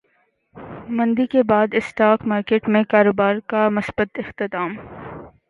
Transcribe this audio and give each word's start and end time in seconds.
مندی 0.89 1.25
کے 1.27 1.43
بعد 1.43 1.73
اسٹاک 1.73 2.25
مارکیٹ 2.27 2.69
میں 2.69 2.83
کاروبار 2.89 3.35
کا 3.49 3.67
مثبت 3.71 4.19
اختتام 4.19 4.75